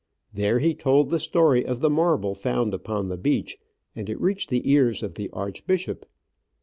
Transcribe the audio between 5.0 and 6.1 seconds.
of the arch bishop.